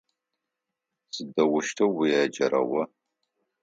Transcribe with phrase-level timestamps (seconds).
[1.13, 2.83] Сыдэущтэу уеджэра о?